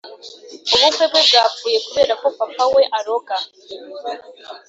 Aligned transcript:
Ubukwe 0.75 1.05
bwe 1.11 1.21
bwapfuye 1.27 1.77
kuberako 1.85 2.25
papa 2.37 2.63
we 2.73 2.83
aroga 2.97 3.35